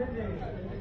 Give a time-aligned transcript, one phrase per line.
[0.00, 0.79] Good day.